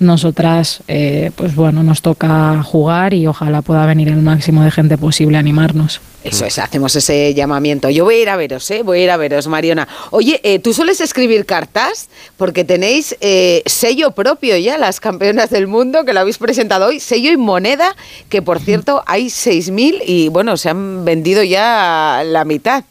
nosotras, 0.00 0.82
eh, 0.86 1.30
pues 1.34 1.54
bueno, 1.54 1.82
nos 1.82 2.02
toca 2.02 2.62
jugar 2.62 3.14
y 3.14 3.26
ojalá 3.26 3.62
pueda 3.62 3.86
venir 3.86 4.08
el 4.08 4.20
máximo 4.20 4.62
de 4.62 4.70
gente 4.70 4.98
posible 4.98 5.38
a 5.38 5.40
animarnos. 5.40 6.02
Eso 6.22 6.44
es, 6.44 6.58
hacemos 6.58 6.94
ese 6.94 7.32
llamamiento. 7.32 7.88
Yo 7.88 8.04
voy 8.04 8.16
a 8.16 8.22
ir 8.22 8.28
a 8.28 8.36
veros, 8.36 8.70
¿eh? 8.70 8.82
Voy 8.82 9.00
a 9.00 9.04
ir 9.04 9.10
a 9.10 9.16
veros, 9.16 9.46
Mariona. 9.46 9.88
Oye, 10.10 10.38
eh, 10.42 10.58
¿tú 10.58 10.74
sueles 10.74 11.00
escribir 11.00 11.46
cartas? 11.46 12.08
Porque 12.36 12.62
tenéis 12.62 13.16
eh, 13.20 13.62
sello 13.64 14.10
propio 14.10 14.56
ya, 14.58 14.76
las 14.76 15.00
campeonas 15.00 15.48
del 15.48 15.66
mundo, 15.66 16.04
que 16.04 16.12
lo 16.12 16.20
habéis 16.20 16.36
presentado 16.36 16.86
hoy, 16.86 17.00
sello 17.00 17.32
y 17.32 17.38
moneda, 17.38 17.96
que 18.28 18.42
por 18.42 18.60
cierto 18.60 19.02
hay 19.06 19.26
6.000 19.26 20.02
y 20.04 20.28
bueno, 20.28 20.58
se 20.58 20.68
han 20.68 21.06
vendido 21.06 21.42
ya 21.42 22.22
la 22.26 22.44
mitad. 22.44 22.84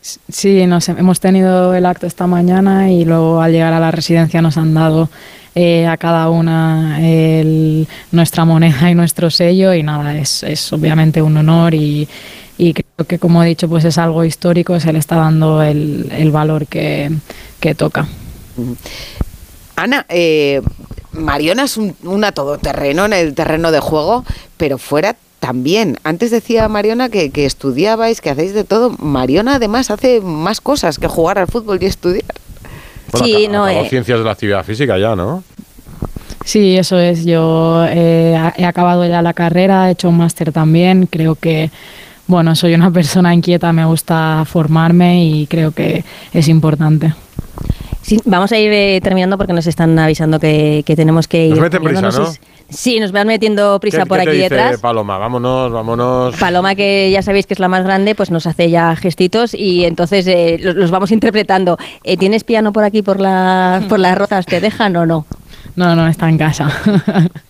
Sí, 0.00 0.66
nos, 0.66 0.88
hemos 0.88 1.20
tenido 1.20 1.74
el 1.74 1.84
acto 1.84 2.06
esta 2.06 2.26
mañana 2.26 2.90
y 2.90 3.04
luego 3.04 3.42
al 3.42 3.52
llegar 3.52 3.74
a 3.74 3.80
la 3.80 3.90
residencia 3.90 4.40
nos 4.40 4.56
han 4.56 4.72
dado 4.72 5.10
eh, 5.54 5.86
a 5.86 5.98
cada 5.98 6.30
una 6.30 7.00
el, 7.06 7.86
nuestra 8.10 8.46
moneda 8.46 8.90
y 8.90 8.94
nuestro 8.94 9.28
sello 9.30 9.74
y 9.74 9.82
nada, 9.82 10.16
es, 10.16 10.42
es 10.42 10.72
obviamente 10.72 11.20
un 11.20 11.36
honor 11.36 11.74
y, 11.74 12.08
y, 12.56 12.72
creo 12.72 13.06
que 13.06 13.18
como 13.18 13.42
he 13.42 13.46
dicho 13.48 13.68
pues 13.68 13.84
es 13.84 13.98
algo 13.98 14.24
histórico, 14.24 14.80
se 14.80 14.90
le 14.90 14.98
está 14.98 15.16
dando 15.16 15.62
el, 15.62 16.10
el 16.12 16.30
valor 16.30 16.66
que, 16.66 17.10
que, 17.60 17.74
toca. 17.74 18.08
Ana, 19.76 20.06
eh, 20.08 20.62
Mariona 21.12 21.64
es 21.64 21.76
un, 21.76 21.94
una 22.04 22.32
todoterreno 22.32 23.04
en 23.04 23.12
el 23.12 23.34
terreno 23.34 23.70
de 23.70 23.80
juego, 23.80 24.24
pero 24.56 24.78
fuera 24.78 25.16
también. 25.40 25.98
Antes 26.04 26.30
decía 26.30 26.68
Mariona 26.68 27.08
que, 27.08 27.30
que, 27.30 27.46
estudiabais, 27.46 28.20
que 28.20 28.30
hacéis 28.30 28.54
de 28.54 28.62
todo. 28.62 28.90
Mariona 28.98 29.56
además 29.56 29.90
hace 29.90 30.20
más 30.20 30.60
cosas 30.60 30.98
que 30.98 31.08
jugar 31.08 31.38
al 31.38 31.48
fútbol 31.48 31.78
y 31.80 31.86
estudiar. 31.86 32.24
Bueno, 33.10 33.26
sí, 33.26 33.44
acá, 33.46 33.52
no. 33.52 33.68
Eh. 33.68 33.86
Ciencias 33.88 34.18
de 34.18 34.24
la 34.24 34.32
actividad 34.32 34.64
física 34.64 34.98
ya, 34.98 35.16
¿no? 35.16 35.42
Sí, 36.44 36.76
eso 36.76 36.98
es. 36.98 37.24
Yo 37.24 37.84
eh, 37.88 38.38
he 38.56 38.64
acabado 38.64 39.06
ya 39.06 39.22
la 39.22 39.32
carrera, 39.32 39.88
he 39.88 39.92
hecho 39.92 40.08
un 40.08 40.18
máster 40.18 40.52
también. 40.52 41.06
Creo 41.06 41.34
que, 41.34 41.70
bueno, 42.26 42.54
soy 42.54 42.74
una 42.74 42.90
persona 42.92 43.34
inquieta, 43.34 43.72
me 43.72 43.84
gusta 43.86 44.44
formarme 44.46 45.24
y 45.24 45.46
creo 45.46 45.72
que 45.72 46.04
es 46.32 46.48
importante. 46.48 47.14
Sí, 48.02 48.18
vamos 48.24 48.52
a 48.52 48.58
ir 48.58 48.72
eh, 48.72 49.00
terminando 49.02 49.36
porque 49.36 49.52
nos 49.52 49.66
están 49.66 49.98
avisando 49.98 50.38
que, 50.40 50.82
que 50.86 50.96
tenemos 50.96 51.28
que 51.28 51.46
ir. 51.46 51.50
Nos 51.50 51.60
meten 51.60 51.82
prisa, 51.82 52.02
¿no? 52.02 52.12
Sé, 52.12 52.40
Sí, 52.70 53.00
nos 53.00 53.12
van 53.12 53.26
metiendo 53.26 53.78
prisa 53.80 54.04
¿Qué, 54.04 54.06
por 54.06 54.18
qué 54.18 54.22
aquí 54.22 54.30
te 54.30 54.42
dice 54.44 54.54
detrás. 54.54 54.80
Paloma, 54.80 55.18
vámonos, 55.18 55.72
vámonos. 55.72 56.36
Paloma, 56.36 56.74
que 56.74 57.10
ya 57.10 57.22
sabéis 57.22 57.46
que 57.46 57.54
es 57.54 57.60
la 57.60 57.68
más 57.68 57.84
grande, 57.84 58.14
pues 58.14 58.30
nos 58.30 58.46
hace 58.46 58.70
ya 58.70 58.94
gestitos 58.96 59.54
y 59.54 59.84
entonces 59.84 60.26
eh, 60.26 60.58
los, 60.60 60.74
los, 60.76 60.90
vamos 60.90 61.10
interpretando. 61.10 61.78
Eh, 62.04 62.16
¿Tienes 62.16 62.44
piano 62.44 62.72
por 62.72 62.84
aquí, 62.84 63.02
por, 63.02 63.20
la, 63.20 63.82
por 63.88 63.98
las 63.98 64.16
rozas? 64.18 64.46
¿Te 64.46 64.60
dejan 64.60 64.96
o 64.96 65.06
no? 65.06 65.26
No, 65.76 65.94
no, 65.94 66.08
está 66.08 66.28
en 66.28 66.38
casa. 66.38 66.70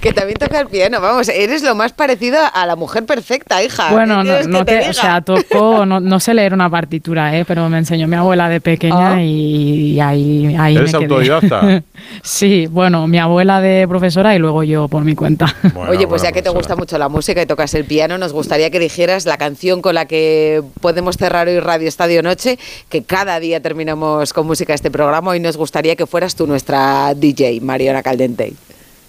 que 0.00 0.12
también 0.12 0.38
toca 0.38 0.60
el 0.60 0.66
piano, 0.66 1.00
vamos, 1.00 1.28
eres 1.28 1.62
lo 1.62 1.74
más 1.74 1.92
parecido 1.92 2.38
a 2.52 2.66
la 2.66 2.76
mujer 2.76 3.04
perfecta, 3.04 3.62
hija. 3.62 3.90
Bueno, 3.90 4.22
no, 4.24 4.42
no 4.42 4.64
te, 4.64 4.78
te 4.78 4.90
o 4.90 4.92
sea, 4.92 5.20
tocó, 5.20 5.86
no, 5.86 6.00
no, 6.00 6.20
sé 6.20 6.34
leer 6.34 6.54
una 6.54 6.68
partitura, 6.70 7.36
¿eh? 7.36 7.44
pero 7.44 7.68
me 7.68 7.78
enseñó 7.78 8.06
mi 8.08 8.16
abuela 8.16 8.48
de 8.48 8.60
pequeña 8.60 9.14
oh. 9.14 9.18
y, 9.18 9.92
y, 9.92 10.00
ahí, 10.00 10.56
ahí 10.58 10.76
¿Eres 10.76 10.92
me 10.92 10.98
quedé. 11.00 11.14
autodidacta? 11.14 11.82
sí, 12.22 12.66
bueno, 12.66 13.06
mi 13.06 13.18
abuela 13.18 13.60
de 13.60 13.86
profesora 13.88 14.34
y 14.34 14.38
luego 14.38 14.62
yo 14.62 14.88
por 14.88 15.04
mi 15.04 15.14
cuenta. 15.14 15.46
Bueno, 15.72 15.92
Oye, 15.92 16.06
pues 16.06 16.22
ya 16.22 16.32
que 16.32 16.42
te 16.42 16.50
gusta 16.50 16.76
mucho 16.76 16.98
la 16.98 17.08
música 17.08 17.40
y 17.40 17.46
tocas 17.46 17.72
el 17.74 17.84
piano, 17.84 18.18
nos 18.18 18.32
gustaría 18.32 18.70
que 18.70 18.78
dijeras 18.78 19.24
la 19.24 19.38
canción 19.38 19.80
con 19.80 19.94
la 19.94 20.04
que 20.04 20.62
podemos 20.80 21.16
cerrar 21.16 21.48
hoy 21.48 21.60
Radio 21.60 21.88
Estadio 21.88 22.22
Noche, 22.22 22.58
que 22.90 23.02
cada 23.02 23.40
día 23.40 23.60
terminamos 23.60 24.32
con 24.32 24.46
música 24.46 24.74
este 24.74 24.90
programa 24.90 25.36
y 25.36 25.40
nos 25.40 25.56
gustaría 25.56 25.96
que 25.96 26.06
fueras 26.06 26.34
tú 26.34 26.46
nuestra 26.46 27.14
DJ, 27.14 27.60
Mariona 27.62 28.02
Caldente. 28.02 28.52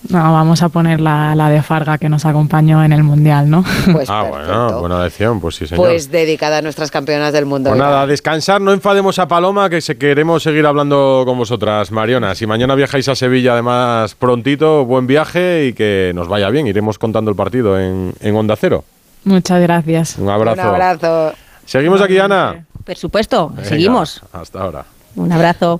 No, 0.10 0.19
vamos 0.33 0.62
a 0.62 0.69
poner 0.69 1.00
la, 1.00 1.33
la, 1.33 1.50
de 1.50 1.62
Farga 1.62 1.98
que 1.98 2.10
nos 2.10 2.25
acompañó 2.25 2.83
en 2.83 2.91
el 2.91 3.03
Mundial, 3.03 3.50
¿no? 3.50 3.63
Pues 3.91 4.10
ah, 4.10 4.24
perfecto. 4.24 4.55
bueno, 4.55 4.79
buena 4.81 5.03
lección, 5.03 5.39
pues 5.39 5.55
sí, 5.55 5.65
señor. 5.65 5.86
Pues 5.86 6.12
dedicada 6.12 6.57
a 6.57 6.62
nuestras 6.62 6.91
campeonas 6.91 7.31
del 7.31 7.45
mundo. 7.45 7.69
Pues 7.69 7.79
nada, 7.79 8.05
descansar, 8.05 8.60
no 8.60 8.74
enfademos 8.74 9.17
a 9.19 9.27
Paloma, 9.27 9.69
que 9.69 9.79
se, 9.81 9.98
queremos 9.98 10.43
seguir 10.43 10.65
hablando 10.65 11.24
con 11.25 11.38
vosotras, 11.38 11.91
Mariona. 11.91 12.36
Si 12.36 12.45
mañana 12.45 12.75
viajáis 12.75 13.07
a 13.07 13.15
Sevilla, 13.15 13.53
además, 13.53 14.15
prontito, 14.15 14.86
buen 14.86 15.07
viaje 15.07 15.67
y 15.67 15.74
que 15.74 16.12
nos 16.13 16.27
vaya 16.27 16.50
bien. 16.50 16.67
Iremos 16.67 17.00
contando 17.00 17.31
el 17.31 17.38
partido 17.38 17.79
en, 17.79 18.13
en 18.19 18.36
Onda 18.36 18.55
Cero. 18.57 18.83
Muchas 19.24 19.62
gracias. 19.62 20.17
Un 20.17 20.29
abrazo. 20.29 20.62
Un 20.62 20.67
abrazo. 20.67 21.33
Seguimos 21.65 22.01
aquí, 22.01 22.19
Ana. 22.19 22.65
Por 22.83 22.98
supuesto, 22.98 23.50
Venga, 23.50 23.63
seguimos. 23.63 24.22
Hasta 24.33 24.60
ahora. 24.60 24.86
Un 25.15 25.31
abrazo. 25.31 25.79